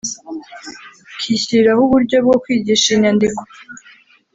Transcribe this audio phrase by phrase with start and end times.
[1.19, 3.41] kishyiriraho uburyo bwo kwigisha iyi nyandiko